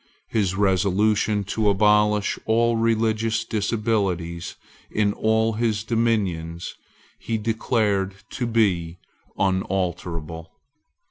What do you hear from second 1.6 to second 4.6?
abolish all religious disabilities